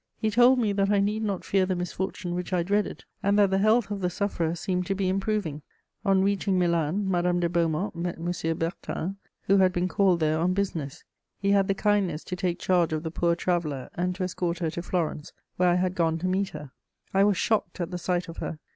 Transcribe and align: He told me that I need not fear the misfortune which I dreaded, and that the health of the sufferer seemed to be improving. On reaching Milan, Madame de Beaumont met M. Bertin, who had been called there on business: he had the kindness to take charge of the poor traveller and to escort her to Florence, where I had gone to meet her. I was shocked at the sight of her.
He 0.17 0.31
told 0.31 0.57
me 0.57 0.73
that 0.73 0.89
I 0.89 0.99
need 0.99 1.21
not 1.21 1.45
fear 1.45 1.67
the 1.67 1.75
misfortune 1.75 2.33
which 2.33 2.53
I 2.53 2.63
dreaded, 2.63 3.03
and 3.21 3.37
that 3.37 3.51
the 3.51 3.59
health 3.59 3.91
of 3.91 4.01
the 4.01 4.09
sufferer 4.09 4.55
seemed 4.55 4.87
to 4.87 4.95
be 4.95 5.07
improving. 5.07 5.61
On 6.03 6.23
reaching 6.23 6.57
Milan, 6.57 7.07
Madame 7.07 7.39
de 7.39 7.47
Beaumont 7.47 7.95
met 7.95 8.15
M. 8.17 8.57
Bertin, 8.57 9.17
who 9.43 9.57
had 9.57 9.71
been 9.71 9.87
called 9.87 10.19
there 10.19 10.39
on 10.39 10.55
business: 10.55 11.03
he 11.37 11.51
had 11.51 11.67
the 11.67 11.75
kindness 11.75 12.23
to 12.23 12.35
take 12.35 12.57
charge 12.57 12.93
of 12.93 13.03
the 13.03 13.11
poor 13.11 13.35
traveller 13.35 13.91
and 13.93 14.15
to 14.15 14.23
escort 14.23 14.57
her 14.57 14.71
to 14.71 14.81
Florence, 14.81 15.33
where 15.57 15.69
I 15.69 15.75
had 15.75 15.93
gone 15.93 16.17
to 16.17 16.25
meet 16.27 16.49
her. 16.49 16.71
I 17.13 17.23
was 17.23 17.37
shocked 17.37 17.79
at 17.79 17.91
the 17.91 17.99
sight 17.99 18.27
of 18.27 18.37
her. 18.37 18.57